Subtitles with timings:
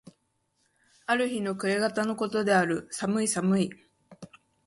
[1.05, 2.87] ある日の暮方の事である。
[2.89, 3.69] 寒い寒い。